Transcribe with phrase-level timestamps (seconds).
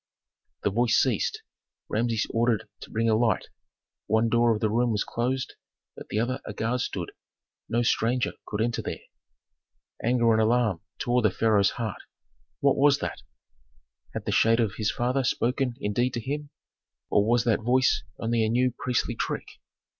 [0.63, 1.43] The voice ceased,
[1.87, 3.49] Rameses ordered to bring a light.
[4.07, 5.53] One door of the room was closed,
[5.95, 7.11] at the other a guard stood.
[7.69, 9.01] No stranger could enter there.
[10.03, 12.01] Anger and alarm tore the pharaoh's heart.
[12.61, 13.21] "What was that?
[14.15, 16.49] Had the shade of his father spoken indeed to him,
[17.11, 19.45] or was that voice only a new priestly trick?"